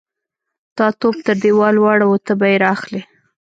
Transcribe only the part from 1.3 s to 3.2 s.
دېوال واړاوه، ته به يې را اخلې.